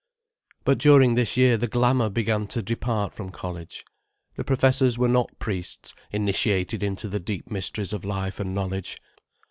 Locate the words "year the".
1.37-1.67